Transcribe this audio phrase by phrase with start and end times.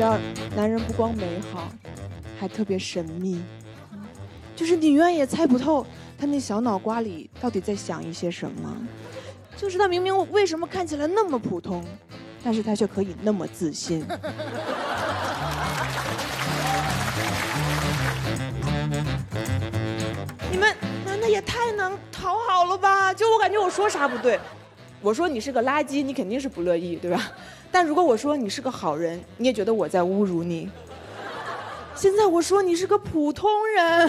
[0.00, 0.18] 这儿
[0.56, 1.68] 男人不光美好，
[2.38, 3.38] 还特别神秘，
[4.56, 5.86] 就是你永远也猜不透
[6.18, 8.74] 他那小脑瓜里到底在想一些什么。
[9.58, 11.84] 就是他明明为什么看起来那么普通，
[12.42, 14.00] 但是他却可以那么自信。
[20.50, 20.74] 你们
[21.04, 23.12] 男的也太能讨好了吧？
[23.12, 24.40] 就我感觉我说啥不对，
[25.02, 27.30] 我说你是个垃圾，你肯定是不乐意，对吧？
[27.72, 30.68] 但如果我说你是个好人，你也觉得我在侮辱你。
[31.94, 34.08] 现在我说你是个普通人，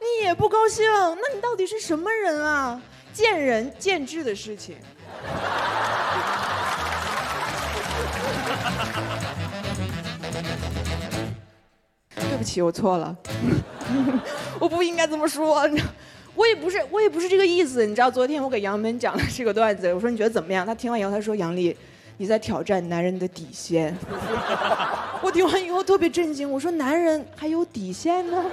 [0.00, 2.80] 你也不高兴，那你到底是什么人啊？
[3.12, 4.76] 见仁见智的事情。
[12.14, 13.16] 对不起，我错了，
[14.58, 15.62] 我不应该这么说。
[16.34, 17.86] 我也不是，我也不是这个意思。
[17.86, 20.66] 你知道，昨天我给杨门讲了这个段子，我说你觉得怎么样？
[20.66, 21.76] 他听完以后，他说杨丽，
[22.22, 23.92] 你在挑战男人的底线。
[25.24, 28.40] 我听完以后特别震惊，我说男人还有底线呢？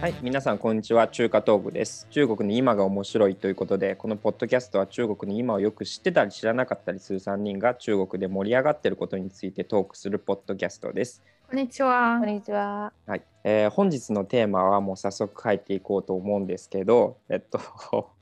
[0.00, 1.06] はい、皆さんこんにちは。
[1.06, 2.08] 中華東部です。
[2.10, 11.22] 中国に今が面白いということで、このポッドキャストは中国に今をよく知ってたり知らなかったりする3人が中国で盛り上がっていることについてトークするポッドキャストです。
[11.50, 12.18] こんにちは。
[12.20, 12.92] こんにちは。
[13.08, 17.58] はい、えー本日のテーマはもう早速入っていこうと思うんですけど、えっと、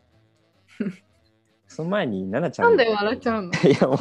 [1.68, 2.64] その前に奈々ちゃん。
[2.68, 3.52] なんで笑っちゃうの？
[3.52, 3.96] いやもう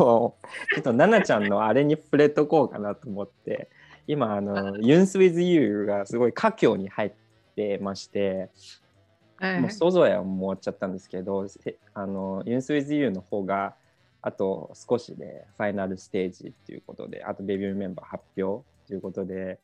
[0.75, 3.67] ちょっと奈々ちゃんのあれに触れとこうかなと思って。
[4.07, 7.11] 今あの「ユンス with You」がすごい佳境に入っ
[7.57, 8.49] てまして、
[9.35, 13.75] はいもう想像やもう終わっちゃったんですけどせあの「ユンス with You」の方が
[14.21, 19.59] あと少しでファイナルステージっていうことであとデビューメンバー発表ということで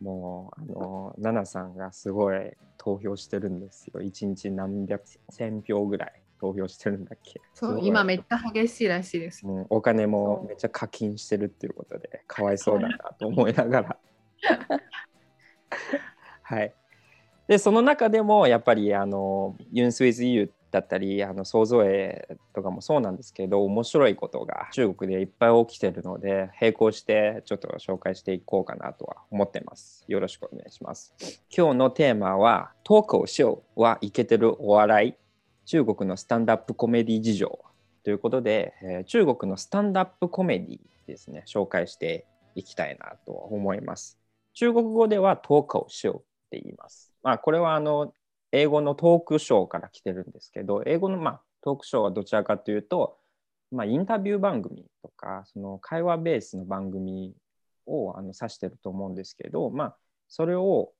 [0.00, 2.38] もうあの奈々さんがすごい
[2.78, 4.00] 投票してるんですよ。
[4.02, 7.40] 一日何百千票ぐらい投票してるんだっけ。
[7.54, 9.46] そう今めっちゃ激しいらしいです。
[9.46, 13.96] うん、お金もめっちゃ課金してるっていうことでかわいそうだなと思いながら。
[16.42, 16.74] はい。
[17.46, 31.14] でその中でもやっぱりあのユンスウィズ EU だったりあの想像絵とかもそうなんですけど面白いことが中国でいっぱい起きてるので並行してちょっと紹介していこうかなとは思ってますよろしくお願いします
[31.56, 35.14] 今日のテーマは「トークをしよう」はイケてるお笑い
[35.66, 37.58] 中国のスタンダップコメディ事情
[38.02, 44.18] ということで、えー中国のスタンダップコメディですね、紹介していきたいなと思います。
[44.54, 47.12] 中国語ではトークをしようって言います。
[47.22, 48.12] まあ、これはあの
[48.52, 53.18] 英語のトークショーから来てるんですけど、英語の、まあ、トークショーはどちらかというと、
[53.70, 57.34] まあ、インタビュー番組とか、その会話ベースの番組
[57.86, 59.96] をあの指してると思うんですけど、まあ、
[60.28, 60.92] それを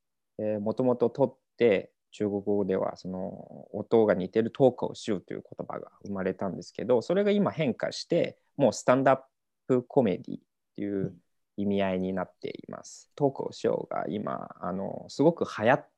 [0.61, 9.21] もともと取って、中国語ではその音が似てるトークをしようという言葉が生まれたんですけどそれが今変化してもうスタンダッ
[9.67, 10.39] プコメディっ
[10.77, 11.15] ていう
[11.57, 13.11] 意味合いになっています。
[13.15, 15.89] トークをしようが今あのすごく流行っ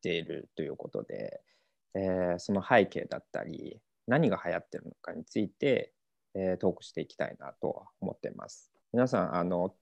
[0.00, 1.40] ているということで、
[1.94, 5.92] えーその背景だったり何が流行ってるのかについて、
[6.34, 8.70] えートークしていきたいなと思っています。
[8.92, 9.74] 皆さんあの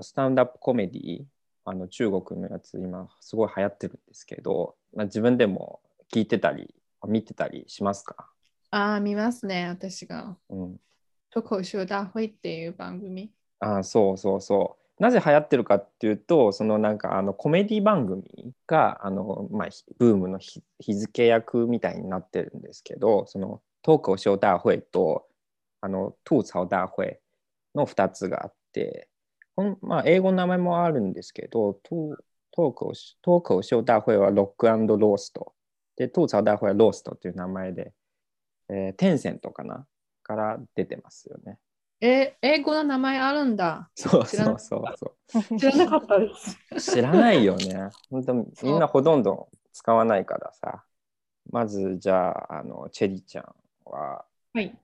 [0.00, 1.24] スタンダップコメディ
[1.64, 5.80] あの中国のやつ今すごい流行ってるんですけど、まあ、自分でも
[6.12, 6.74] 聞いてたり
[7.06, 8.30] 見てたりしますか、
[8.70, 10.36] ああ、見ますね、私が。
[10.48, 10.80] うん、
[11.30, 13.30] 脱口秀大会っていう番組。
[13.60, 14.85] あそうそうそう。
[14.98, 18.24] なぜ流行ってるかっていうとそのなんかあのコメディ番組
[18.66, 19.68] があの、まあ、
[19.98, 20.62] ブームの日
[20.94, 25.26] 付役みたいになってるんですけどそのトークをショー大会と
[25.82, 27.20] あの吐槽大会
[27.74, 29.08] の2つがあって
[29.54, 32.16] こん、まあ、英語の名前もあるんですけどト
[32.52, 35.52] トークをしトークをショー大会はロックロースト
[35.96, 37.92] で吐槽大会はローストという名前で、
[38.70, 39.86] えーテンセントかな
[40.22, 41.58] から出てますよね。
[42.00, 43.90] え、英語の名前あるんだ。
[43.94, 45.56] そう知らなそうそうそう。
[45.58, 46.30] 知らなかったで
[46.78, 46.92] す。
[46.92, 47.90] 知らないよね。
[48.10, 50.84] 本当みんなほとんど使わないからさ。
[51.50, 53.54] まずじゃあ、あのチェリちゃん
[53.84, 54.76] ははい。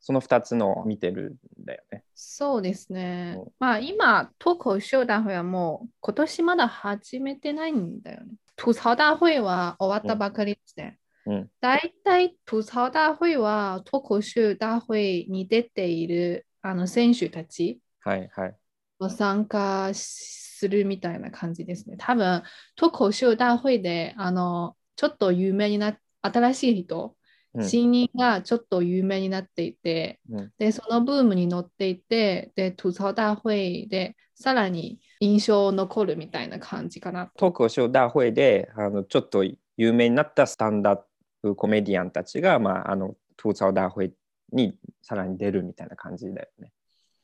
[0.00, 2.04] その2つの見てるんだよね。
[2.14, 3.52] そうですねうん。
[3.58, 8.34] まあ今、脱口秀大会はもう今年まだ始めてないんだよね。
[8.56, 10.98] 吐槽大会は終わったばかりですね。
[11.26, 18.56] うん大体吐槽大会は脱口秀大会に出ているあの選手たちはいはい。
[18.98, 21.96] を参加するみたいな感じですね。
[21.98, 22.42] 多分、
[22.76, 27.14] 脱口秀大会であのちょっと有名になっ新しい人、うん
[27.62, 37.30] 新人がちょっと有名になっていて、うんで、そのブームに乗っていて、で、吐槽大会でさらに印象残るみたいな感じかな。
[37.36, 39.44] トークをしよう大会であのちょっと
[39.76, 41.00] 有名になったスタンダッ
[41.42, 44.12] プコメディアンたちが、まあ、あの吐槽大会
[44.54, 46.72] にさらに出るみたいな感じだよね。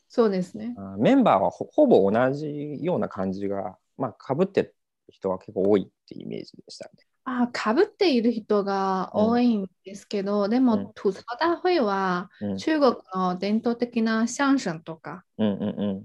[0.08, 0.74] そうですね。
[0.76, 4.74] あメンバーはほほぼ同じような感じが、まあ、かぶってる
[5.08, 6.90] 人は結構多いっていうイメージでしたね。
[7.24, 16.04] あかぶっている人が多いんですけど、でも、うん吐槽大会はうん、中国の伝統的な相声とか、うんうんうん。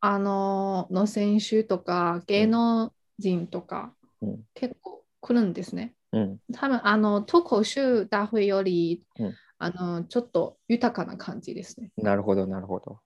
[0.00, 5.94] あのの選手とか芸能人とか、うん結構来るんですね。
[6.12, 9.34] うん、多分あの脱口秀大会より、うん
[9.64, 11.90] あのちょっと豊かな感じですね。
[11.96, 12.98] なるほど、なるほど。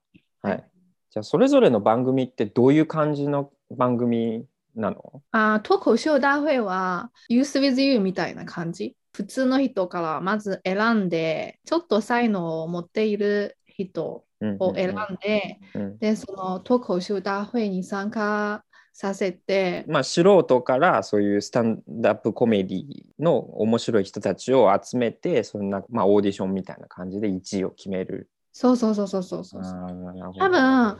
[0.42, 0.62] ははいい。
[1.10, 4.44] じゃあ、それぞれの番組ってどういう感じの番組
[4.74, 5.22] なの？
[5.30, 8.96] あ脱口秀大会は Youth with You みたいな感じ？
[9.12, 18.64] 普通の人からまず選んで、ちょっと才能を持っている人うんを選んで、うんで、その脱口秀大会に参加
[19.00, 22.84] させて、まあ、素人からそういうスタンダップコメディ
[23.20, 28.28] の面白い人たちを集めて、そんな、まあ、オーディションみたいな感じで1位を決める。
[28.52, 29.62] そうそうそうそうそうそう。
[30.36, 30.98] 多分、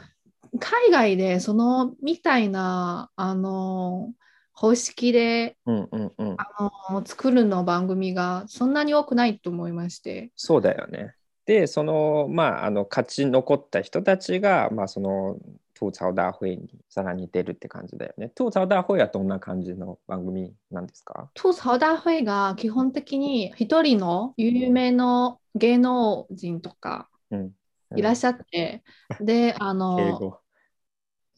[0.60, 4.12] 海外でそのみたいな、あの、
[4.52, 6.36] 方式でうんうんうん。
[6.38, 10.30] あの作るの番組がそんなに多くないと思いまして。
[10.36, 11.14] そうだよね。
[11.46, 15.36] で、その、まあ、あの、勝ち残った人たちが、まあ、その、
[15.78, 18.32] 吐槽大会にさらに出るって感じだよね。
[18.36, 21.30] 吐槽大会はどんな感じの番組なんですか？
[21.34, 27.52] 吐槽大会が基本的に一人の有名の芸能人とかうん。
[27.96, 28.82] いらっしゃって、
[29.20, 30.38] で、あ敬の、語。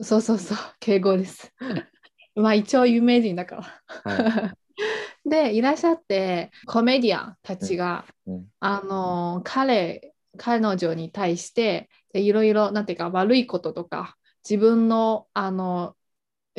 [0.00, 1.52] そうそうそう、敬語です。
[2.34, 4.12] まあ一応有名人だから。
[4.12, 4.56] は
[5.24, 14.16] で、いらっしゃって、コメディアンたちが、うんあの、彼、彼女に対して、でいろいろ、なんていうか、悪いこととか、
[14.48, 15.96] 自分の、あの、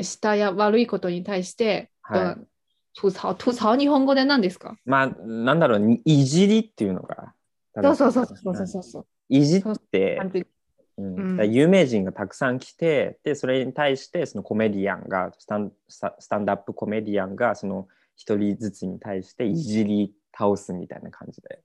[0.01, 2.48] したや悪いことに対して、はいうん
[2.94, 4.75] 吐槽、吐槽、日本語で何ですか？
[4.83, 7.33] まあ、なんだろう、いじりっていうのが。
[7.74, 9.06] そうそうそうそうそうそう。
[9.30, 10.19] いじって、
[10.98, 17.88] うん有名人がたくさん来てでそれに対してそのコメディアンがスタンスタスタンダップコメディアンがその
[18.18, 21.62] 一人ずつに対していじり倒すみたいな感じで。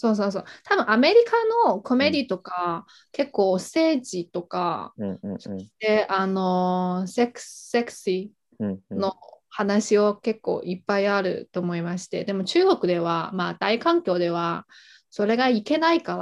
[0.00, 0.44] そうそうそう。
[0.62, 1.32] 多分アメリカ
[1.66, 9.14] のコメディとか、結構政治とかうんうんうんで、あのセクセクシうんうんーの
[9.48, 14.68] 話を結構いっぱいあると思いまして、でも中国では、まあ大環境では
[15.10, 16.16] それがいけないか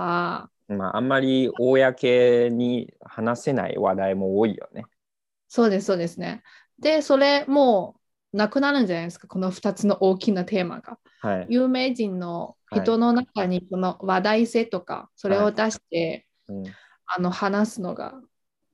[0.69, 4.87] ら、まあ、あんまり公に話せない話題も多いよね。
[5.49, 6.43] そうです、そうですね。
[6.79, 10.99] で、それもうなくなるんじゃないですか、この2つの大きなテーマが。
[11.21, 11.47] はい。
[11.49, 16.65] 有名人の人の中にこの話題性とか、それを出して、うん
[17.07, 18.15] あの話すのが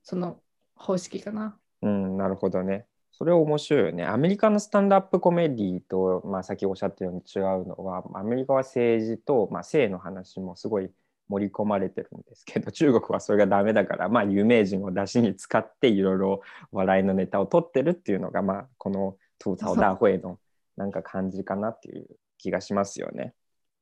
[0.01, 0.39] その
[0.75, 1.57] 方式かな。
[1.81, 2.85] うん、なるほどね。
[3.11, 4.05] それ面白いよね。
[4.05, 10.89] アメリカのスタンダップコメディと、まあ、さっきおっしゃったように違うのは、アメリカは政治と、まあ、性の話もすごい
[11.29, 16.41] 盛り込まれてるんですけど、 中国はそれがダメだから、まあ、有名人を出しに使っていろいろ
[16.71, 20.39] 笑いのネタを取ってるっていうのが、まあ、この吐槽大会の
[20.77, 22.07] なんか感じかなっていう
[22.37, 23.33] 気がしますよね。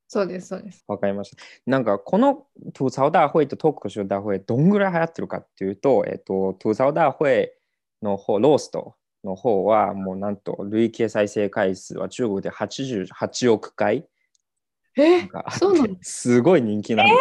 [0.08, 0.84] そうです、そうです。
[0.88, 1.42] わかりました。
[1.66, 2.46] なんかこの
[2.78, 7.54] 吐槽大会と脱口秀大会どんぐらい流行ってるかっていうと、えっと、吐槽大会
[8.02, 14.06] の方、ローストの方はもうなんと累計再生回数は中国で88億回
[14.98, 15.30] え？
[15.58, 15.96] そうなの？
[16.02, 17.14] すごい人気なんで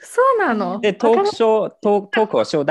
[0.00, 0.12] す。
[0.12, 0.78] そうなの？
[0.80, 2.64] で、トークショー、トートークショー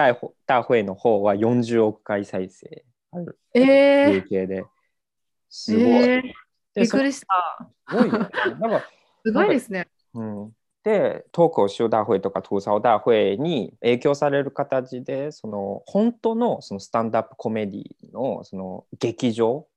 [0.45, 4.63] 大会の方は40億回再生あるえ累ー、計で。
[5.55, 5.83] すごい。
[5.83, 6.21] えー
[6.75, 7.69] びっくりした。
[7.89, 8.29] すごいよね。
[8.59, 8.83] なんか
[9.25, 9.87] すごいですね。
[10.13, 10.51] うん、
[10.83, 19.67] で、トークをし大会とか吐槽大会に影響される形で、その本当のそのスタンダップコメディのその劇場、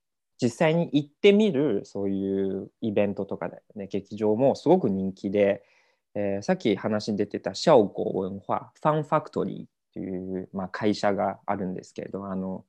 [0.43, 5.63] 実際に行ってみるそういうイベントとかだよね、劇場もすごく人気で、
[6.15, 12.65] えーさっき話に出てたシャオゴ文化ファンファクトリーという、まあ、会社があるんですけれど、あの、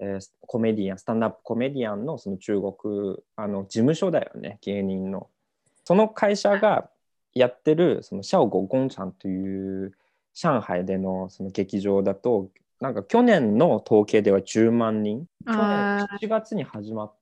[0.00, 5.28] えーコメディアン、スタンダップコメディアンのその中国あの事務所だよね、芸人の。
[5.84, 6.90] その会社が
[7.34, 9.92] やってるそのシャオゴゴンチャンという
[10.34, 15.26] 上海でのその劇場だとなんか去年の統計では10万人。
[15.46, 16.28] 去あ年。
[16.28, 17.14] 7月に始まっ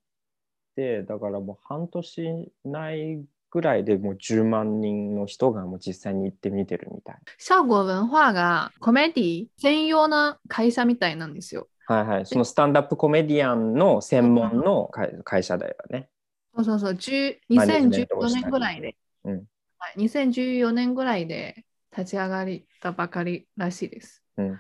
[0.76, 2.52] てだからもう半年。
[2.64, 11.68] ないぐらいでもう10万人の人がもう実際に行ってみてるみたいシャゴ文化がコメディ専用な会社みたいなんですよ。
[11.88, 12.26] はいはい。
[12.26, 16.11] そのスタンダップコメディアンの専門の会会社だよね。
[16.54, 19.45] そうそうそう、10マネジメントを2014したり年ぐらいで、うん。
[19.78, 21.64] はい、2014年ぐらいで
[21.97, 22.47] 立ち上がっ
[22.83, 24.23] たばかりらしいです。
[24.37, 24.59] うん。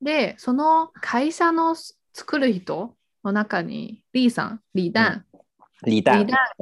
[0.00, 1.74] で、その会社の
[2.14, 5.24] 作る人の中に、リーさん、リーダン、
[5.86, 6.54] リーダーリーダ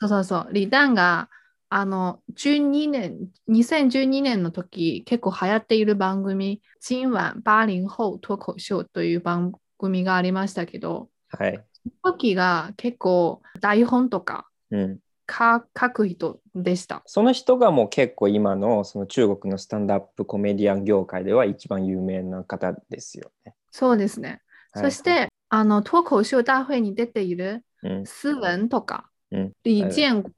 [0.00, 1.28] そうそうそう、リーダンが
[1.76, 11.64] あの、12年、2012年の時、結構流行っている番組、今晚80後脱口秀という番組がありましたけど、はい。
[11.72, 14.98] その時が結構台本とかうん。
[15.26, 17.02] か書く人でした。
[17.06, 23.56] その人がもう結構今のその中国のスタンダップコメディアン業界では一番有名な方ですよね。
[23.72, 24.42] そうですね。
[24.70, 28.06] はいそして、あの、脱口秀大会に出ているうん。
[28.06, 30.32] ス文とか、うん李建国、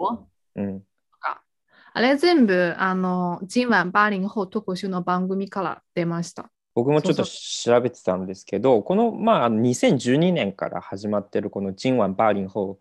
[0.54, 0.82] うん。
[1.96, 6.50] あれ全部、あの、今晚80後脱口秀の番組から出ました。
[6.74, 12.78] 僕もちょっとそう調べてたんですけど、この、まああの、2012年から始まってるこの今晚八零後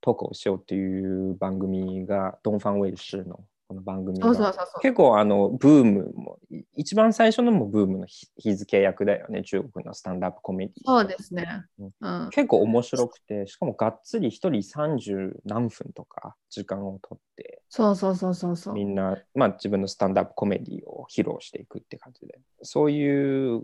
[0.00, 4.80] 脱口秀っていう番組が、ドンファンウェイシのこの番組がそうそうそうそう。
[4.82, 11.64] 結構あのブームもい一番最初のもブームの日日付役だよね中国のスタンダップコメディそうですね。
[11.78, 12.30] うんうん。
[12.30, 18.74] 結構面白くてしかもがっつり一人30何分とか時間をとってそうそうそうそうそう。
[18.74, 23.62] みんな、まあ、自分のスタンダップコメディを披露していくって感じでそういう、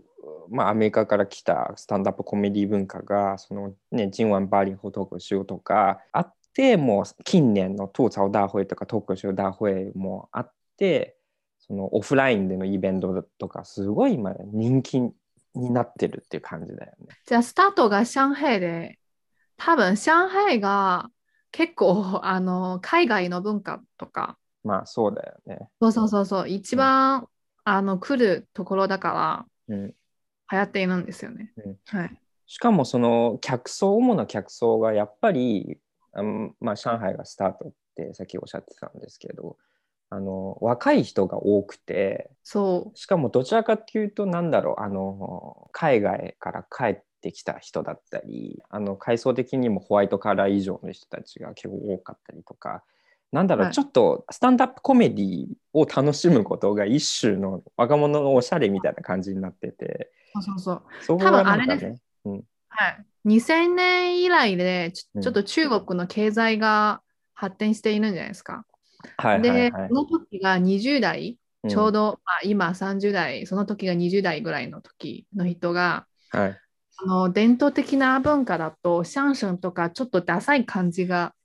[0.49, 11.17] まあ、アメリカから来たスタンダップコメディ文化がそのね今晚バーリンホトークシとかあってもう近年の吐槽大会とかトークショー大会もあって
[11.59, 14.99] そのオフラインでのイベントとかすごい今人気
[15.55, 17.07] になってるっていう感じだよね。
[17.25, 18.99] じゃあ、スタートが上海で、
[19.57, 21.09] 多分上海が
[21.51, 25.69] 結構、あの、海外の文化とか、まあそうだよね。
[25.81, 27.27] そうそうそうそう、一番、
[27.63, 29.93] あの、来るところだから、うん、流
[30.57, 31.51] 行っているんですよね。
[31.57, 32.17] うんはい。
[32.47, 35.79] しかもその客層主な客層がやっぱり、
[36.13, 39.57] あのまあ、上海がスタートってさっきおっしゃってたんですけど
[40.09, 42.97] あの若い人が多くてそう。
[42.97, 52.83] しかもどちらかっていうとなんだろうあの海外から帰ってきた人だったりあの階層的にもホワイトカラー以上の人たちが結構多かったりとか。
[53.31, 60.81] なんだろう、はいちょっとスタンダップコメディを楽しむことが一種の若者のおしゃれみたいな感じになっててそうそうそう。
[61.01, 63.05] そこがなん多分あれでかねはい。
[63.25, 67.01] 2000年以来でちうんょ、っと中国の経済が
[67.33, 68.65] 発展しているんじゃないですか。
[69.17, 76.61] はいはいで、はいその時が20代、うんちょうど、まあ、今30代、その時が20代ぐらいの時の人が、はい
[76.97, 81.35] あの伝統的な文化だと、シャンションとかちょっとダサい感じが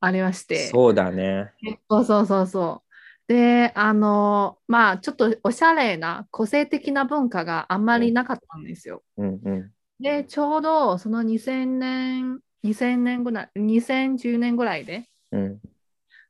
[0.00, 1.52] ありまして、そうだね。
[1.90, 2.84] そうそうそうそ
[3.28, 3.32] う。
[3.32, 9.02] で、あの、まあ、ちょっとおしゃれな個性的な文化があんまりなかったんですよ。
[9.16, 9.74] うんうん。
[10.00, 15.60] で、ちょうどその2000年、2000年ぐらい、2010年ぐらいで、うん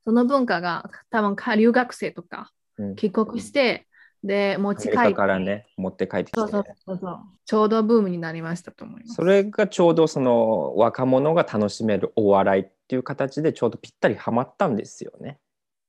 [0.05, 2.97] その文化が多分か留学生とかうん。
[2.97, 3.87] 帰国して、
[4.25, 6.65] で、持アメリち帰って、カからね、持って帰ってきてそうそう。
[6.85, 9.15] そうそう、ちょうどブームになりましたと思います。
[9.15, 15.39] それがちょうどその若者が楽しめるお笑いっていう形でちょうどぴったりはまったんですよね。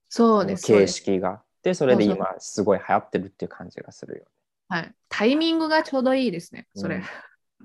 [0.09, 0.67] そうです。
[0.67, 1.41] 形式が。
[1.63, 4.25] で、それで今すごい流行ってるっていう感じがするよ。
[4.67, 4.93] はい。
[5.09, 6.97] タイミングがちょうどいいですね、それ。
[6.97, 7.03] うん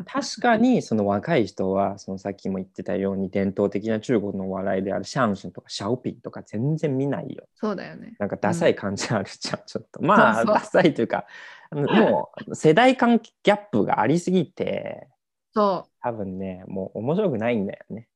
[0.05, 7.49] 確かにその若い人はそのさっきも言ってたように伝統的な中国のお笑いであるシャンシュンとかシャオピンとか全然見ないよ。
[7.55, 8.15] そうだよね。
[8.19, 10.03] なんかダサい感じあるじゃん、ちょっと。
[10.03, 11.26] まあダサいというか
[11.71, 15.09] もう世代間ギャップがありすぎて
[15.53, 18.09] そ多分ねもう面白くないんだよね。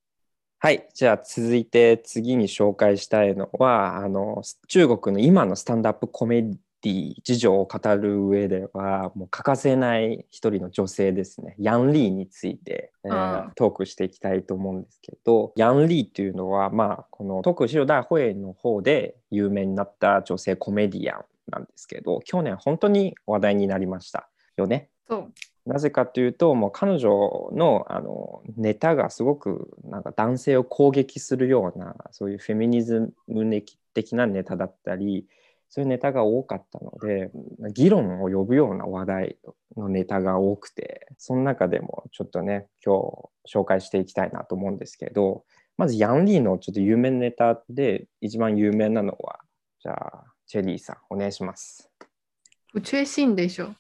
[0.59, 24.89] はいじゃあ続いて次に紹介したいのはあの中国の今のスタンダップコメディ事情を語る上ではもう欠かせない一人の女性ですねヤン・リーについて、えーうんトークしていきたいと思うんですけどヤン・リーというのはまあこの特集大会の方で有名になった女性コメディアンなんですけど去年本当に話題になりましたよね。
[25.09, 25.13] う。
[25.15, 25.33] そう。
[25.67, 33.63] なぜかというともう彼女のあのネタがすごくなんか男性を攻撃するようなそういうフェミニズム
[33.95, 35.27] 的なネタだったり
[35.71, 37.31] そういうネタが多かったので
[37.73, 39.39] 議論を呼ぶような話題
[39.77, 42.97] のネタが多くてその中でもちょっとね今
[43.47, 45.45] 日紹介していきたいなと思うんですけど
[45.77, 49.39] まずヤンリーのちょっと有名なネタで一番有名なのは
[49.81, 51.89] じゃあチェリーさんお願いします。
[52.73, 53.75] 不确信でしょ。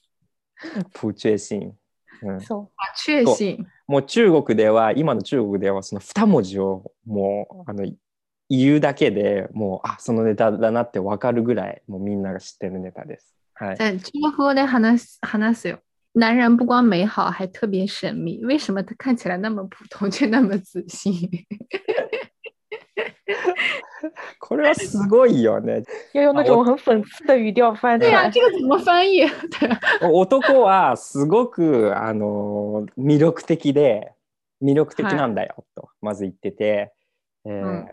[0.93, 1.73] プーチェシン、
[2.23, 2.69] うんそう。
[2.77, 3.67] あ、确信。
[3.87, 7.85] もう中国では今の中国ではその2文字をもうあの
[8.51, 13.33] 言うだけでもうあそのネタだなって分かるぐらいもうみんなが知ってるネタです。
[13.55, 15.79] はい、在中国語で話す話すよ。
[16.15, 18.45] 男人不光美好，还特别神秘。
[18.45, 21.31] 为什么他看起来那么普通，却那么自信？
[24.41, 25.85] これはすごいよね。
[26.13, 28.31] 要用那种很讽刺的语调翻出对啊，来。
[28.31, 29.25] 这个怎么翻译？
[30.01, 34.11] 男はすごくあの魅力的で
[34.61, 36.93] 魅力的なんだよとまず言ってて、
[37.45, 37.87] えーうん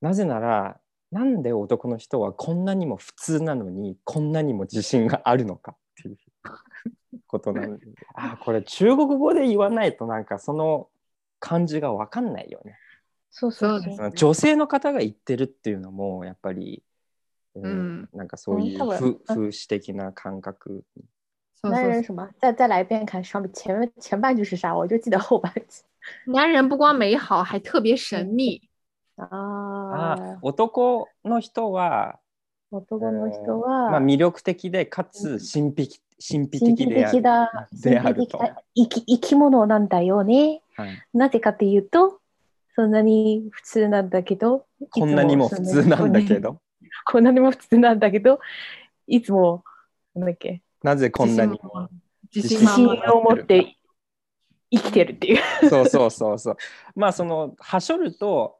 [0.00, 6.18] なぜならなんで男の人はこんなにも普通なのにこんなにも自信があるのかっていう
[7.26, 10.88] ことなんであこれ中国語で言わないとなんかその
[11.40, 12.76] 感じが分かんないよね。
[13.30, 16.82] そうそうそうそうですその女性の方が言ってるっていうのもやっぱり、
[17.54, 20.84] うんうんなんかそういう風風刺的な感覚
[21.60, 22.28] そうそうそう男人什么？
[22.38, 24.76] 再再来一遍看上面前面前半句是啥？
[24.76, 25.82] 我就记得后半句。
[26.26, 28.67] 男人不光美好，还特别神秘。
[29.18, 32.18] ああ男の人は、
[32.70, 37.22] 男の人まはあ、魅力的でかつ神秘神秘的である。
[37.72, 40.62] であると神秘的な生き生き物なんだよね。
[40.76, 42.20] はい、なぜかっていうと、
[42.74, 46.60] そんなに普通なんだけど、こんなにも普通なんだけど、
[47.04, 48.38] こんなにも普通なんだけど、
[49.06, 49.64] いつも、
[50.14, 51.88] なんだっけ、なぜこんなにも。
[52.34, 52.86] 自信。
[52.86, 53.76] を持って
[54.70, 55.68] 生きてるっていう。
[55.68, 56.56] そうそうそうそう。
[56.94, 58.57] まあそのはしょると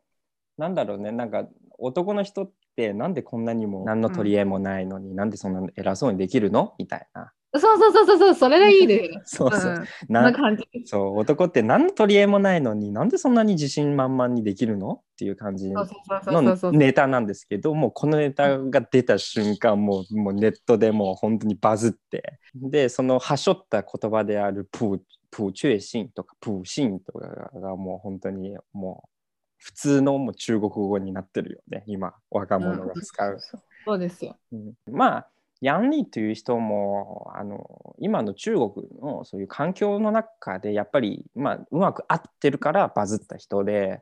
[0.59, 1.49] なんだろうねなんか
[1.79, 6.75] 男の人ってなんでこんなにも何の取り柄もないのに、なんでそんな偉そうにできるの？
[6.79, 7.33] みたいな。
[7.55, 9.37] そうそうそうそうそう、それがいいです。
[9.39, 9.73] そうそう。
[9.73, 10.65] うん、なな感じ。
[10.85, 14.93] そう男って何の取り柄もないのになんでそんなに自信満々にできるの？
[14.93, 16.79] っていう感じそうそうそうそうの。
[16.79, 25.01] ネタなんですけどもうこのネタが出た瞬間もうもうネットでもう本当にバズってでそのはしょった言葉であるプー
[25.31, 29.09] プーチュエシンとかプーシンとかがもう本当にもう
[29.59, 33.39] 普通のもう中国語になってるよね今若者が使う。
[33.85, 34.37] そうですよ。
[34.53, 35.29] うんまあ
[35.61, 38.71] ヤンリーという人もあの今の中国
[39.03, 44.01] のそういう環境の中でやっぱり、まあ、うまく合ってるからバズった人で、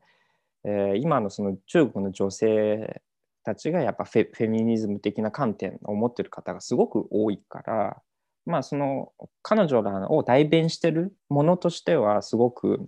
[0.65, 3.01] えー今のその中国の女性
[3.47, 8.03] たちがやっぱフェフェミニズム的な観点を持ってる方がすごく多いから、
[8.45, 12.87] まあ、その彼女らを代弁してるものとしてはすごく、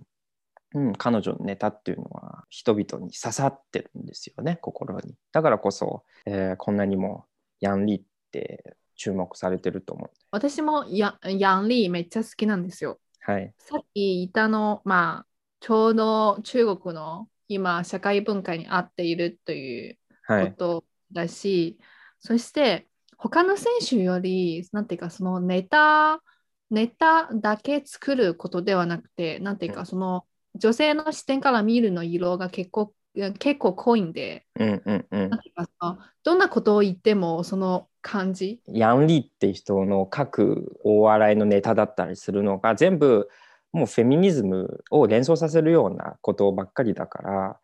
[0.75, 5.15] うん、彼女のネタっていうのは人々に刺さってるんですよね心に。
[5.31, 7.25] だからこそ、えーこんなにも
[7.59, 10.09] ヤンリーって注目されてると思う。
[10.31, 12.99] 私もヤヤンリーめっちゃ好きなんですよ。
[13.21, 13.53] はい。
[13.57, 15.27] さっき言ったの、まあ、
[15.59, 20.51] ちょうど中国の今、社会文化に合っているというはい。
[20.51, 21.79] ことだし、
[22.19, 26.21] そして他の選手より、なんていうか、そのネタ、
[26.69, 30.25] ネタだけ作ることではなくて、なんていうか、うんその
[30.59, 32.93] 女性の視点から見るの色が結構
[33.39, 35.99] 結構濃いんで、うんうんうんなん。
[36.23, 43.29] どんなことを言ってもその感じ、ヤンリーって人の書く大笑いのネタだったりするのが全部
[43.73, 47.59] もうフェミニズムを連想させるようなことばっかりだから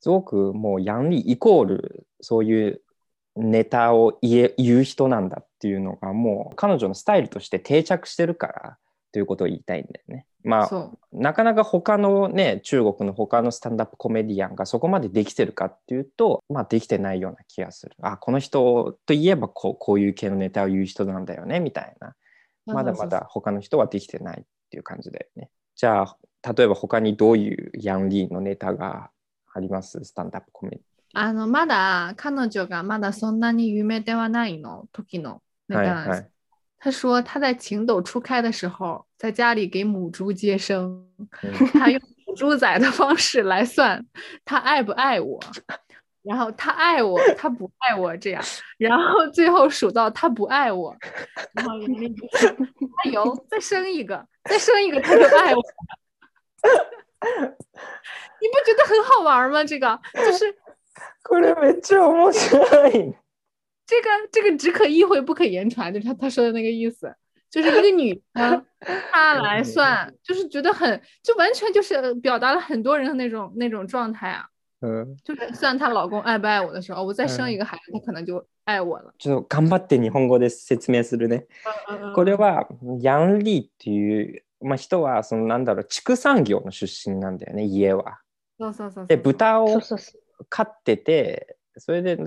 [0.00, 2.82] すごくもうヤンリーイコールそういう
[3.36, 8.78] ネタを言え言う人なんだっていうのがもう彼女のスタイルとして定着してるから
[9.12, 10.26] ということを言いたいんだよね。
[10.48, 17.94] まあなかなか他のね中国の他のスタンダップコメディアンがそこまでできてるかっていうとまあできてないような気がする。
[18.00, 22.14] あこの人といえばこうこういう系のネタを言う人なんだよねみたいな。
[22.64, 25.50] まだまだ他の人はできてないっていう感じだよね。
[25.76, 26.16] じゃあ
[26.54, 29.10] 例えば他にどういうヤンリーのネタが
[29.52, 30.02] あります？
[30.04, 30.80] スタンダップコメデ
[31.14, 34.86] あのまだ彼女がまだそんなに有名ではないの？
[34.92, 36.08] 時のネタなんです。
[36.08, 36.30] はいはい
[36.79, 41.07] 他说他在情窦初开的时候，在家里给母猪接生，
[41.41, 44.05] 嗯他用母猪仔的方式来算
[44.43, 45.39] 他爱不爱我，
[46.23, 48.43] 然后他爱我，他不爱我这样，
[48.77, 50.95] 然后最后数到他不爱我，
[51.53, 52.49] 然后人家就说
[53.05, 55.61] 加油，再生一个，再生一个他就爱我。
[58.41, 59.63] 你不觉得很好玩吗？
[59.63, 60.53] 这个就是
[61.23, 63.15] これめっちゃ面白い
[63.87, 67.13] 这个这个只可意会不可言传，就是他他说的那个意思，
[67.49, 68.65] 就是一个女生
[69.11, 74.45] 她来算，就是觉得很就完全就是表达了很多人的那种那种状态啊，
[74.81, 79.13] うん就是算她老公爱不爱我的时候，我再生一个孩子，他可能就爱我了。
[79.19, 81.45] ちょっと頑張って日本語で説明するね
[82.15, 82.67] これは
[83.01, 88.19] ヤンリーっていう、まあ、人はそのなんだろう畜産業の出身なんだよね家は。
[88.57, 90.45] そうそうそうそうで豚をそうそうそう。
[90.49, 92.17] 飼っててそれで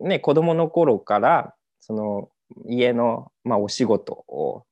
[0.00, 2.30] ね子供の頃からその
[2.66, 4.64] 家の、まあ、お仕事を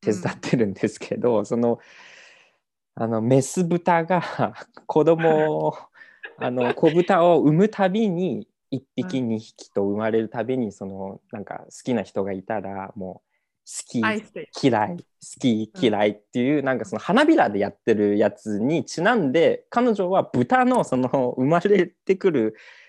[0.00, 1.78] 手伝ってるんですけど、その
[2.94, 4.54] あのメス豚が
[4.86, 5.74] 子供を
[6.38, 13.32] あの子豚を産むたびに1匹う2匹と生まれるたびにそのなんか好きな人がいたらもう
[13.64, 13.98] 好き
[14.66, 15.04] 嫌い好
[15.40, 22.81] き嫌いっていう、なんかその花びらでやってるやつにちなんで彼女は豚のその生まれてくるえ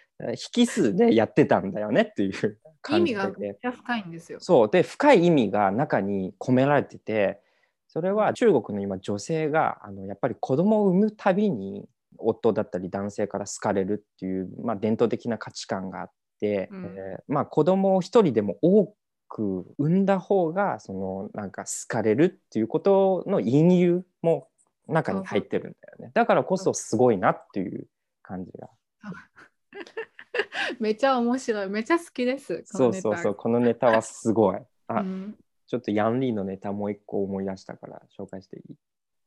[0.58, 2.34] 引数でやってたんだよねっていう意
[2.82, 4.40] 感じ味がめでっちゃ深いんですよ。
[4.40, 4.70] そう。
[4.70, 7.42] で深い意味が中に込められてて
[7.88, 16.12] それは中国の今女性があのやっぱり子供を産むたびに夫だったり男性から好かれるっていう、まあ、伝統的な価値観があっ
[16.44, 16.86] で、うん。
[16.98, 18.94] えーまあ、子供を一人でも多
[19.30, 24.50] く産んだ方がそのなんか好かれるっていうことの隠喩も
[24.88, 26.12] 中に入ってるんだよね。
[26.14, 27.88] だからこそすごいなっていう
[28.22, 28.70] 感じが
[30.79, 31.69] めっちゃ面白い。
[31.69, 32.65] めっちゃ好きです。
[32.73, 35.35] このネタそうそうそうこのネタはすごいあ、うん
[35.71, 38.63] ちょっとヤンリーのネタもう一個思い出したから紹介していい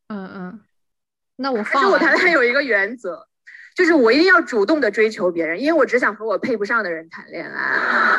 [0.08, 0.60] 嗯嗯，
[1.38, 3.28] 那我但是放完我谈恋爱有一个原则，
[3.76, 8.18] 就是我一定要主动的追求别人，因为我只想和我配不上的人谈恋爱。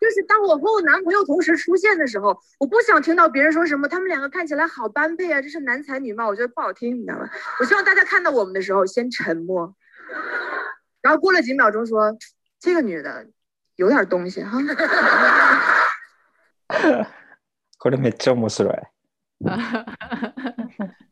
[0.00, 7.30] 就是当我和我男朋友同时出现的时候，我不想听到别人说什么他们两个看起来好般配啊，这是男才女貌，我觉得不好听，你知道吗？
[7.60, 9.72] 我希望大家看到我们的时候先沉默，
[11.03, 12.17] 然后过了几秒钟说
[12.59, 13.27] 这个女的
[13.75, 14.41] 有点东西。
[14.41, 14.57] 哈。
[17.77, 18.73] これめっちゃ面白い。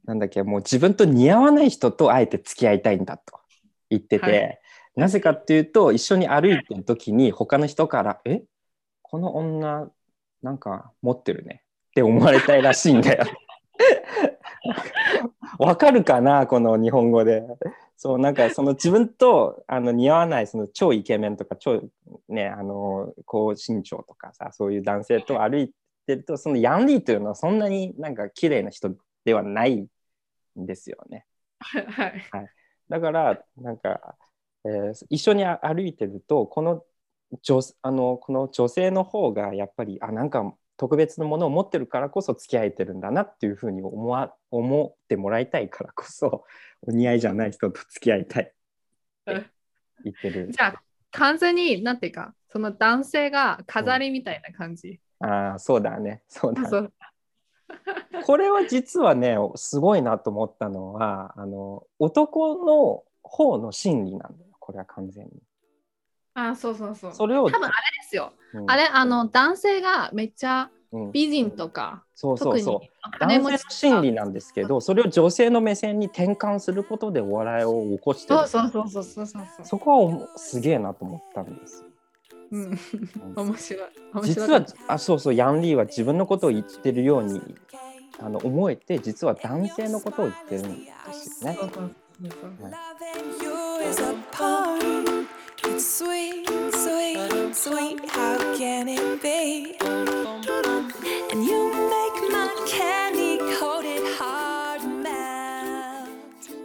[0.06, 3.41] なんだっけもう自分と似合わない人とあえて付き合いたいんだと。
[3.89, 4.62] 言ってて、はい。
[4.95, 8.43] なぜかっていうと一緒に歩いてる時に他の人から「え？
[9.01, 9.91] この女
[10.41, 13.25] なんか持ってるね」って思われたいらしいんだよ。
[15.60, 17.43] わかるかなこの日本語で。
[17.97, 21.84] そうなんかその自分とあの似合わないその超イケメンとか超
[22.28, 25.71] ねあの高身長とかさそういう男性と歩い
[26.08, 29.88] てるとそのヤンリーというのはそんなになんか綺麗な人ではないん
[30.56, 31.28] ですよね。
[31.60, 32.50] はい。
[32.89, 34.15] だからなんか、
[34.65, 36.84] えー一緒に歩いてるとこの
[37.43, 46.44] 女あのこの女性の方がやっぱりあなんか特別なものを持ってるからこそ付き合えてるんだなっていうふうに思わ思ってもらいたいからこそ
[46.82, 49.46] お似合いじゃない人と付き合いたいって
[50.04, 50.50] 言ってる。
[50.50, 55.00] じゃあ、完全に、なんていうか、その男性が飾りみたいな感じ。
[55.20, 56.89] ああそうだねそうだね
[58.26, 65.32] これは実はねすごいなと思ったのはあの男の方の心理なんだよこれは完全に。
[66.34, 67.13] あ、そうそうそう。
[67.13, 67.74] それを多分あれ
[68.12, 68.34] ですよ。
[68.54, 68.69] うん。
[68.69, 71.12] あれ、あの、男性がめっちゃうん。
[71.12, 78.39] 美人とか、そうそう特にそう男性の心理なんですけどそれを女性の目線に転換することでお笑いを起こしてる。
[78.47, 79.45] そうそうそうそうそうそう。
[79.58, 79.65] そう。
[79.65, 81.88] そこはすげえなと思ったんですよ。
[82.52, 82.78] うん、うん。
[83.47, 83.89] 面白い。
[84.13, 84.65] 面実は。
[84.89, 85.34] あそうそう。
[85.34, 87.41] ヤンリーは自分のことを言ってるように
[88.19, 91.58] あの思えて実は男性のことを言ってるんですよね。
[95.80, 96.61] そう
[97.54, 98.00] sweet.
[98.10, 99.76] How can it be?
[99.82, 106.10] And you make my candy coated heart melt.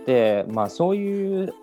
[0.07, 1.55] でまあそういう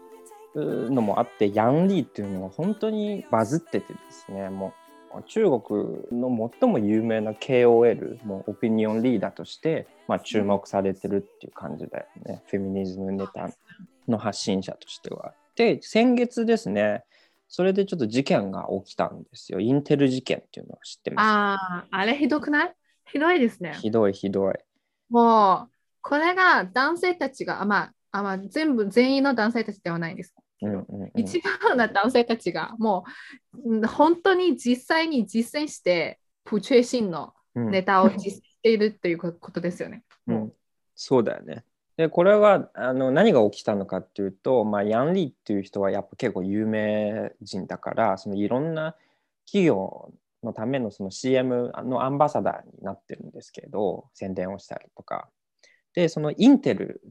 [0.55, 4.73] のもあってヤンリーっていうのは本当にバズっててですねも
[5.15, 5.61] う中国
[6.11, 13.49] の最も有名な KOL もうオピニオンリーダーとして、まあ、注目されてるっていう感じだよね、フェミニズムネタ
[14.07, 15.33] の発信者としては。
[15.55, 17.03] で先月ですね
[17.55, 21.25] それでちょっと事件が起きたんですよインテル事件っていうのを知ってます？
[21.27, 22.73] ああ、あれひどくない？
[23.11, 23.75] ひどいですね。
[23.79, 24.55] ひどいひどい。
[25.11, 30.33] もう、これが男性たちが、あまあ、あまあ、全部、全員の男性たちではないです。
[30.63, 33.05] うんうんうん一番な男性たちが、も
[33.53, 40.01] う、うん本当に実際に実践して、プチェシンのうんネタを実践しているっていうことですよね。
[40.25, 40.53] うん、
[40.95, 41.63] そうだよね。
[41.97, 48.95] でこれはあの何が起きたのかっていうと、まあ、ヤンリーっていう人はやっぱ結構有名人だからそのいろんな
[49.45, 50.11] 企業
[50.43, 55.29] のためのその CM のアンバサダーになってるんですけど宣伝をしたりとか。
[55.93, 57.01] でそのインテル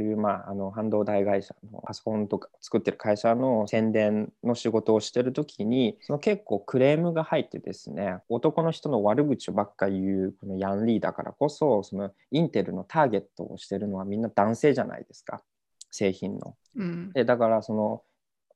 [0.00, 15.42] っていう、まあ、あの半導体会社のパソコンとか作ってる会社の宣伝の仕事をしてる時にその結構クレームが入ってですね男の人の悪口ばっか言うこのヤンリーだからこそそのインテルのターゲットをしてるのはみんな男性じゃないですか
[15.90, 16.56] 製品の。
[16.76, 17.12] うん。
[17.12, 18.02] でだからその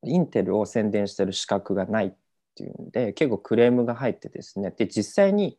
[0.03, 2.13] インテルを宣伝してる資格がないっ
[2.55, 5.59] ていうんで結構クレームが入ってですねで実際に、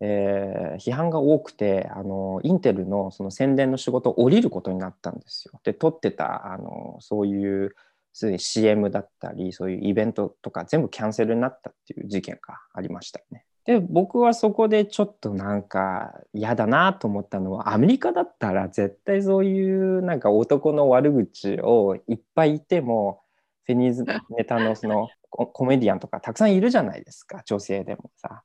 [0.00, 5.58] えー批判が多くてあのインテルのその宣伝の仕事を降りることになったんですよ。
[5.64, 7.74] で撮ってたあのそういう
[8.12, 13.44] すでに CM だったりそういうイベントとか全部キャンセルになったっていう事件がありましたね。
[13.64, 23.22] で僕はそこでちょっとなんか嫌だなと思ったのはアメリカだったら絶対そういうなんか男の悪口をいっぱい言っても
[23.64, 28.44] フェニーズネタのそのコメディアンとかたくさんいるじゃないですか女性でもさ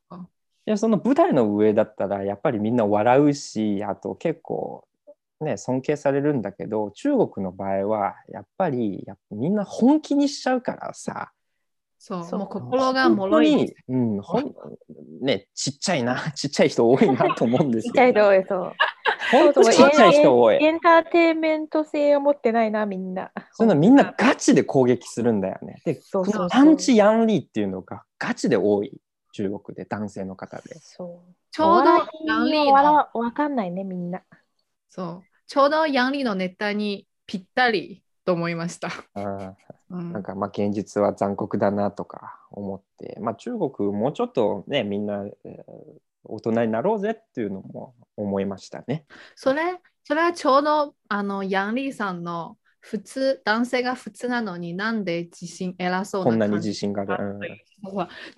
[0.67, 0.73] うん。
[0.73, 4.87] でその舞台の上だったらやっぱりみんな笑うしあと結構
[5.39, 11.31] ね尊敬されるんだけど中国の場合はやっぱりやっぱみんな本気にしちゃうからさ
[12.03, 13.51] そう、そうもう心がもろい。
[13.51, 14.53] 本当に、うん、ほん
[15.21, 18.13] ね、ちっちゃいな、 ちっちゃい人多いなと思うんですちっちゃいよ。
[18.13, 18.73] 人多い、そう。
[19.31, 20.63] 本当にちっちゃい人多い。
[20.63, 23.31] エンターテインメント性を持ってないな、みんな。
[23.51, 25.79] そんなみんなガチで攻撃するんだよね。
[25.85, 28.99] で、そうそうそうパンチヤンリーっていうのがガチで多い。
[29.31, 30.75] 中国で男性の方で。
[30.79, 31.33] そう。
[31.51, 31.89] ちょうど
[32.25, 34.23] ヤンリーの、わわかんないね、みんな。
[34.89, 38.89] そう、ちょうどヤンリーのネタにぴったりと思いました。
[39.13, 39.55] あ
[39.89, 49.05] うんーなんかまあ現実は残酷だなとか思って、まあ、中国もうちょっとねみんな、えー大人になろうぜっていうのも思いましたね。
[49.35, 57.25] それ、それはちょうどあのヤンリーさんの普通、男性が普通なのになんで自信偉そうなこんなに自信がある？
[57.25, 57.39] うん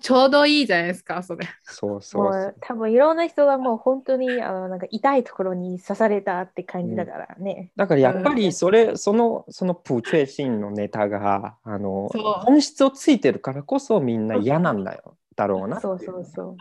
[0.00, 1.46] ちょうどいいじゃないですか、それ。
[1.64, 7.70] そうそうもそうう多分いろんな人がもう本当にあのなんか痛いところに刺されたって感じだからね。
[7.76, 16.56] だからやっぱうりそれ、そのそのプーチェシンのネタがあの本質をついてるからこそみんな嫌なんだよだろうなそうそうそう。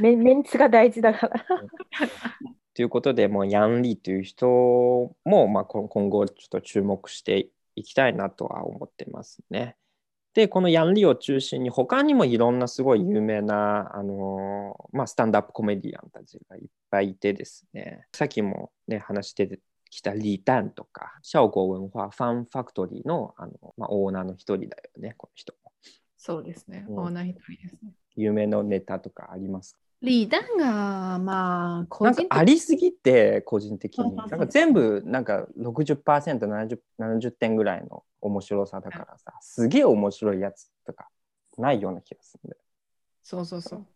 [0.00, 1.46] メ メンツが大事だから。
[2.80, 4.46] ということで、もうヤンリーという人
[5.26, 9.76] も、まあ、こ今後ちょっと注目していきたいなとは思ってますね。
[10.32, 25.70] で、このヤンリーを中心に他にもいろんなすごい有名な、あのまあ、スタンダップコメディアンたちがいっぱいいてですね、さっきもね、話してきたリー・タンとか、シャオゴ文化ファンファクトリーのあの、まあ、オーナーの一人だよね、この人も。
[26.16, 26.86] そうですね。
[26.88, 27.92] うんオーナー一人ですね。
[28.16, 29.80] 有名のネタとかありますか？
[30.02, 34.16] リーダーが、まあ、個なん人ありすぎて個人的に。
[34.16, 41.08] なんか全部なんか 60%70 70点ぐらいの面白さだからさすげえ面白いやつとか
[41.58, 42.62] ないような気がするんだよ。
[43.22, 43.86] そうそうそう。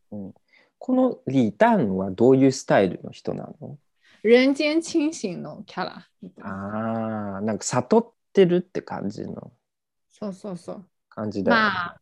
[0.78, 3.78] このリー・タンはどういうスタイルの人なの？
[4.22, 6.08] 人間清醒のキャラ。
[6.42, 9.52] あーなんか悟ってるって感じの。
[10.10, 10.84] そうそうそう。
[11.08, 11.96] 感じだよね、まあ，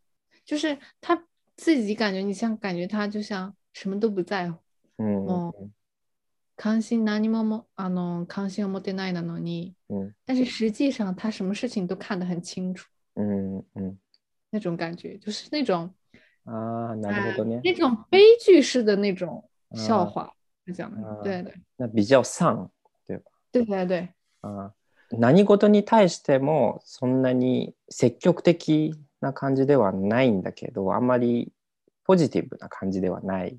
[0.45, 1.15] 就是他
[1.57, 4.56] 自己感觉，你像感觉他就像什么都不在乎，
[4.98, 5.54] うんも
[6.56, 13.98] 関心何ももあの関心を持ってないなのに，うん但是实际上他什么事情都看得很清楚，うんうん
[14.50, 15.90] 那种感觉就是那种
[16.46, 20.32] ああなるほどね、那种悲剧式的那种笑话，
[20.66, 22.70] 是这样啊的，对对なビジャオさん
[23.06, 23.20] 对
[23.52, 24.08] 对对，
[24.42, 31.52] あー何事に対してもそんなに積極的な感じではないんだけどあんまり
[32.05, 33.57] ポジティブな感じではない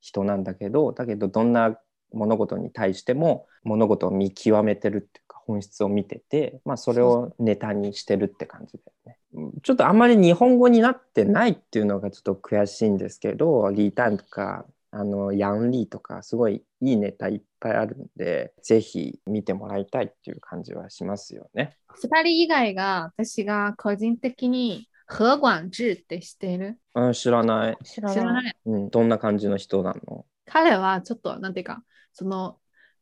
[0.00, 1.78] 人なんだけどだけどどんな
[2.12, 9.50] 物事に対しても物事を見極めてるっていうか本質を見てて、まあ、それをネタにしてるって感じだよね。
[9.62, 21.76] ちょっとあんまり日本語になってないっていうのがちょっと悔しいんですけどリータンとかあのヤンリーとかすごいいいネタいっぱいあるんでぜひ見てもらいたいっていう感じはしますよね。
[21.88, 26.78] 二人以外が私が個人的に何管志って知っている？
[26.94, 28.40] うん、知らない、知らな。
[28.42, 28.90] いいうん。
[28.90, 30.26] どんな感じの人なの？
[30.46, 32.58] 彼はちょっとなんていうかその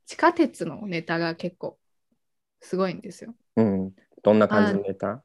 [0.06, 1.78] 地下鉄のネタが結構
[2.60, 3.34] すごいんですよ。
[3.56, 3.92] うん。
[4.22, 5.22] どんな感じのネタ？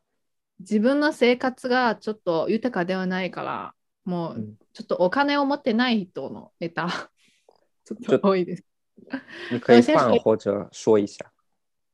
[0.59, 3.73] 自分の生活がちょっと豊かではないから
[4.05, 6.89] もううんちょっとお金を持ってない人のネタ
[7.85, 8.63] ちょっと多いです。
[9.51, 11.31] 你可以先说放或者说一下。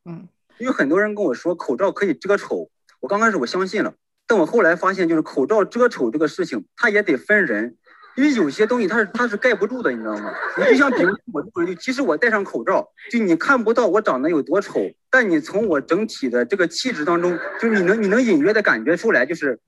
[0.05, 2.69] うん、因为很多人跟我说口罩可以遮丑，
[3.01, 3.93] 我刚开始我相信了，
[4.33, 7.75] 但我后来发现，就是口罩遮丑这个事情，它也得分人，
[8.15, 10.33] 因为有些东西它是它是盖不住的，你知道吗？
[10.57, 14.79] 你就像比如我这个人，就即使我戴上口罩，就你看不到我长得有多丑，
[15.11, 19.59] 但你从我整体的这个气质当中，就你能你能隐约的感觉出来，就是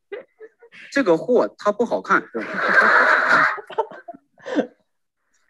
[0.92, 2.24] 这个货它不好看，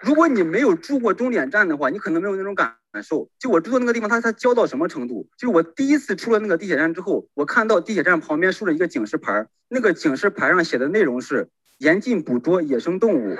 [0.05, 3.29] 如果你没有住过终点站的话，你可能没有那种感受。
[3.39, 5.29] 就我住的那个地方，它它焦到什么程度？
[5.37, 13.37] 就是我第一次出了那个地铁站之后，我看到地铁站旁边竖着一个警示牌儿，那个警示牌上写的内容是严禁捕捉野生动物，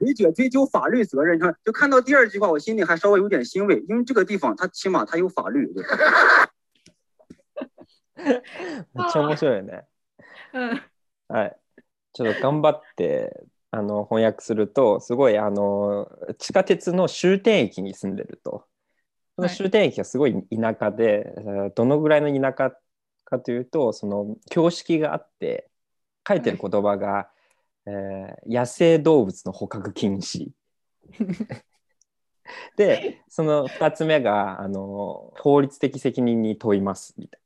[0.00, 1.36] 违者追究法律责任。
[1.36, 5.72] 你看，就看到第二句话，我心里还稍微有点欣慰，因为这个地方它起码它有法律。
[5.72, 5.84] 对
[8.94, 9.84] めっちゃ面白いよね。
[10.54, 10.80] うん
[11.28, 11.56] はい。
[12.14, 18.65] ちょっと頑張って あの翻訳すると、すごいあの地下鉄の終点駅に住んでると。
[19.35, 22.75] そのはい終点駅がすごい田舎で、えーどのぐらいの田舎
[23.25, 25.69] かというと、その標識があって、
[26.27, 27.29] 書いてる言葉が、
[27.85, 30.51] えー野生動物の捕獲禁止。
[32.75, 37.41] で、その2つ目があの法律的責任に問いますみたい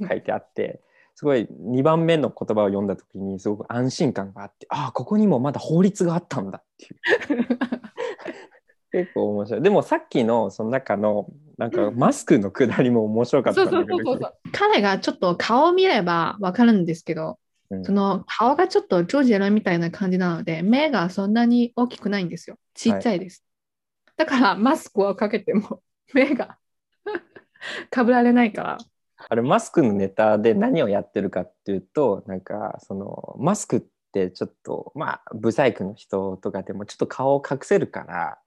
[0.00, 0.80] な書いてあって、
[1.16, 7.48] すごい2番目の言葉を読んだ時にすごく安心感があって、ああ、ここにもまだ法律があったんだっていう。
[8.92, 9.62] 結構面白い。
[9.62, 11.26] でもさっきのその中の
[11.56, 14.34] なんかマスクのくだりも面白かったそうんそだけどうそうそう。
[14.52, 17.38] 彼がちょっと顔を見ればわかるんですけど、
[17.70, 22.58] うんその顔がちょっとジョージ・エロンみたいな感じなので、目がそんなに大きくないんですよ。
[22.74, 23.42] ちっちゃいです。
[24.18, 25.80] だからマスクをかけても
[26.12, 26.58] 目が
[27.90, 28.78] かぶられないから。
[29.28, 38.38] あれマスクのネタで何をやってるかっていうとなんかそのマスクってちょっとまあブサイクの人とかでもちょっと顔を隠せるから、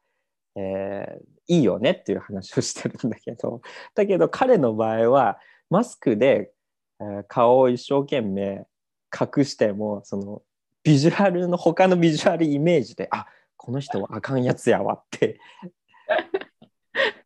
[0.55, 3.61] えーいいよねっていう話をしてるんだけど
[3.95, 5.39] だけど彼の場合は
[5.71, 6.51] マスクで、
[6.99, 8.67] えー顔を一生懸命
[9.11, 10.43] 隠してもその
[10.83, 13.25] ビジュアルの他のビジュアルイメージであ
[13.57, 15.39] この人はあかんやつやわって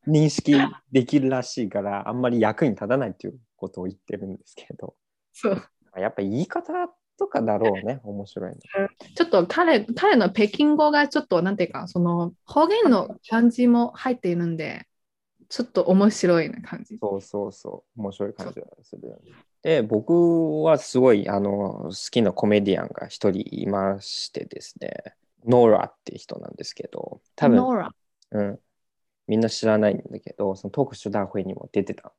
[0.07, 0.53] 認識
[0.91, 4.95] できるらしいからあんまり役に立たないっていうことを言ってるんですけど
[5.33, 5.55] そう。
[5.55, 5.62] ま
[5.93, 6.73] あやっぱ言い方
[7.17, 8.57] とかだろうね面白いの。
[9.15, 14.88] ちょっと彼彼の北京語がちょっとなんていうか、その方言の感じも入っているんで、
[15.49, 16.97] ちょっと面白いな感じ。
[16.99, 19.31] そうそうそう面白い感じがするよね。
[19.62, 25.13] で僕はすごいあの好きなコメディアンが一人いましてですね
[25.45, 27.91] ノーラっていう人なんですけど多分ノーラ。
[28.31, 28.59] うん、
[29.27, 32.12] みんな知らないんだけど、そのトークショー大会にも出てたんだ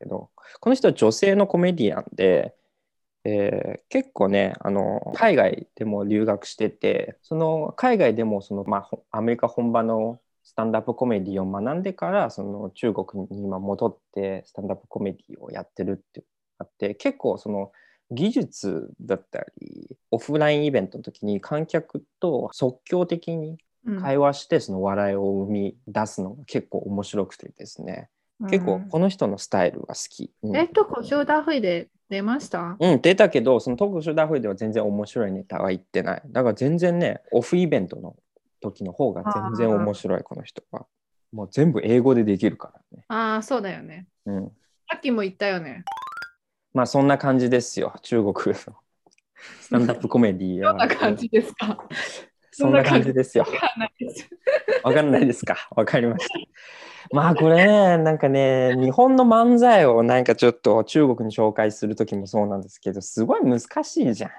[0.00, 2.54] けど、この人は女性のコメディアンで、
[3.24, 16.22] えー結構ねあの、海外でも留学してて、その海外でもその、まあ、アメリカ本場のスタンダップコメディを学んでから、その中国に今戻ってスタンダップコメディをやってるって
[16.58, 17.72] あって、結構その
[18.10, 23.58] 技術だったり、オフラインイベントの時に観客と即興的に
[24.00, 28.08] 会話してその笑いを生み出すのが結構面白くてですね、
[28.50, 30.30] 結構この人のスタイルが好き。
[30.42, 32.76] うんえっと、コショウダフイで出ました？
[32.78, 36.22] うん、出たけど、そのトークショーダーフでは全然面白いネタは言ってない。
[36.26, 38.16] だから全然ね、オフイベントの
[38.60, 39.22] 時の方が
[39.56, 40.86] 全然面白い、この人は。
[41.32, 43.04] もう全部英語でできるからね。
[43.08, 44.06] ああ、そうだよね。
[44.26, 44.44] うん。
[44.90, 45.84] さっきも言ったよね。
[46.72, 48.54] まあそんな感じですよ、中国の
[49.60, 50.88] スタンダップコメディどんなは。
[50.88, 51.86] 感じですか？
[52.58, 53.44] そんな感じですよ。
[53.44, 55.44] わかんないです。
[55.48, 55.68] わか？
[55.76, 56.34] わかりました。
[57.12, 64.30] まあこれね、なんかね、日本の漫才をなんかちょっと中国に紹介するときもそうなんですけど、すごい難しいじゃん。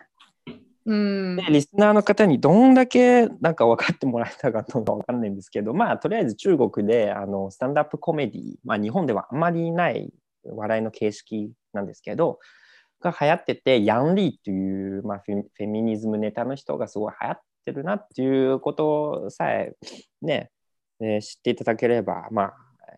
[0.86, 1.44] うんで。
[1.44, 10.14] リスナーの方にどんだけなんか分かってもらえたかどうか分かんないんですけど、まあとりあえず中国であのスタンダップコメディ、まあ日本ではあまりない
[10.46, 12.40] 笑いの形式なんですけど、
[13.02, 17.42] が流行ってて、ヤン・リーっていう、まあ、フェフェミニズムネタの人がすごい流行っ
[17.74, 19.76] てるなっていうことさえ
[20.22, 20.52] ね、
[21.02, 22.54] えー知っていただければ、まあ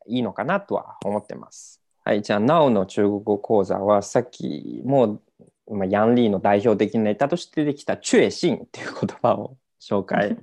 [0.07, 1.81] いいのかなとは思ってます。
[2.03, 5.21] はい、じゃあ、なおの中国語講座はさっきもう
[5.69, 10.37] まあ、ヤン・リーの代表的なネタとしてできた「チュエシン」っていう言葉を紹介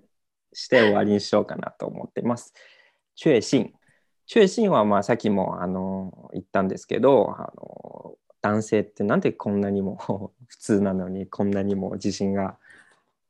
[0.53, 2.55] して終わりにしようかなと思ってます。
[3.15, 3.75] チュエシン。
[4.27, 12.59] チュエシンはまあさっきもあの言ったんですけどあの男性ってなんでこんなにも 普通なのにこんなにも自信が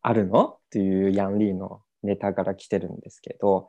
[0.03, 0.45] あるの？
[0.47, 3.69] っていうヤン・リーのネタから来てるんですけど、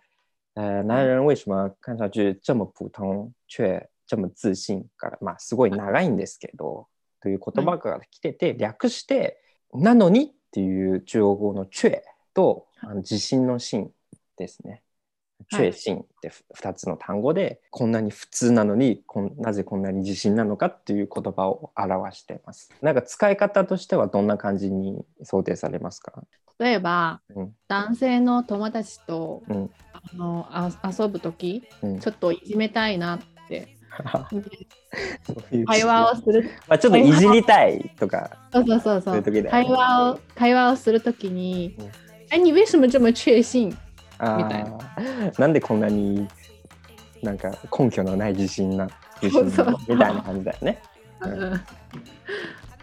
[0.55, 6.87] 呃，男人为什么看上去这么普通却这么自信から、まあ、すごい長いんですけど、
[7.21, 9.39] という言葉が来てて、略して、
[9.73, 13.91] なのにっていう中国語のチュエとあの自信の信
[14.37, 14.81] ですね。
[15.49, 19.03] チュエシンって2つの単語で、こんなに普通なのに
[19.37, 22.71] なぜこんなに自信なのかっていう言葉を表しています。
[22.81, 26.23] なんか使い方としてはどんな感じに想定されますか、
[26.59, 27.55] 例えば、うん。
[27.67, 29.69] 男性の友達とうん。
[29.91, 31.99] あのあ遊ぶとき、うん。
[31.99, 33.75] ちょっといじめたいなって。
[35.65, 36.43] 会話をする。
[36.67, 41.91] まあ、ちょっといじりたいとか、そうそうそうそそう会話を会話をするときにうん
[42.29, 43.71] 「哎，你为什么这么确信？
[43.71, 43.88] あ
[44.19, 45.41] みたいー。
[45.41, 46.27] なんでこんなに
[47.21, 48.89] なんか根拠のない自信な
[49.21, 49.45] 自信
[49.87, 50.81] みたいな感じだよね。
[51.21, 51.61] うん。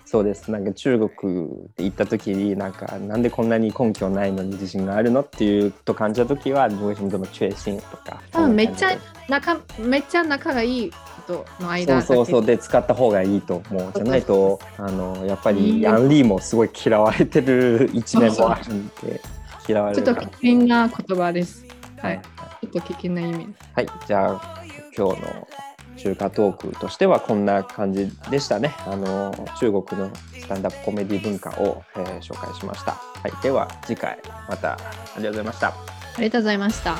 [0.05, 0.51] そうです。
[0.51, 8.23] なんか中国で行った時になんかなんでこんなに根拠ないのに自信があるのっていうと感じた時はどうしてもでもチュエシンとか。
[8.31, 8.91] 多分めっちゃ
[9.29, 10.93] 仲めっちゃ仲がいい
[11.25, 12.47] 人の間そうそうそう。
[12.47, 13.93] で使った方がいいと思う。
[13.95, 19.21] じゃないとあのやっぱうんりヤンリーもすごい嫌われてる一面もあるんで
[19.67, 20.15] 嫌われちょっと。
[20.15, 21.65] 危険な言葉です。
[21.99, 22.21] ははい
[22.63, 22.67] い。
[22.67, 23.59] ちょっと危険な意味です。
[23.75, 24.65] はい、じゃあ
[24.97, 25.49] 今日の
[25.97, 28.75] 中華トークとしてはこんな感じでしたね。
[28.87, 32.93] あの中国のスタンダップコメディ文化を、えー紹介しました。
[32.93, 34.79] はい、では次回またあ
[35.19, 35.69] りがとうございました。
[35.69, 35.75] あ
[36.19, 36.95] りがとうございました。
[36.95, 36.99] あ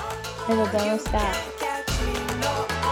[0.49, 1.57] りがとうございました。
[2.49, 2.87] Oh.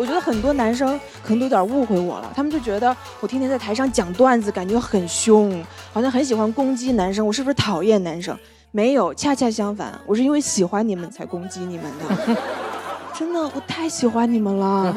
[0.00, 0.86] 我觉得很多男生
[1.28, 5.62] 可能都有点误会我了，他们就觉得我天天在台上讲段子，感觉很凶，
[5.92, 8.34] 好像很喜欢攻击男生，我是不是讨厌男生？
[8.70, 12.36] 没有，恰恰相反，我是因为喜欢你们才攻击你们的。
[13.12, 14.94] 真的，我太喜欢你们了。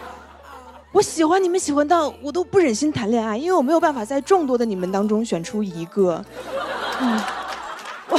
[0.92, 6.24] 我喜欢你们，喜欢到我都不忍心谈恋爱，因为我没有办法在众多的你们当中选出一个。
[7.00, 7.20] 嗯，
[8.08, 8.18] 我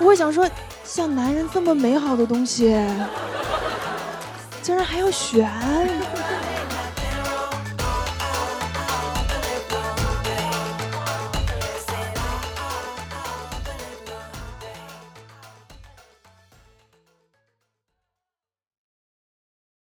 [0.00, 0.48] 我会想说，
[0.82, 2.74] 像男人这么美好的东西，
[4.62, 5.50] 竟然还要选。